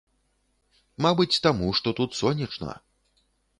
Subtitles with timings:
[1.07, 2.69] Мабыць таму, што тут сонечна.